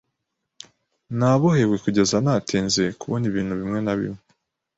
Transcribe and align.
Nabohewe 1.17 1.75
kugeza 1.83 2.15
natinze 2.25 2.83
kubona 2.99 3.23
ibintu 3.31 3.53
bimwe 3.59 3.79
na 3.83 3.93
bimwe. 3.99 4.19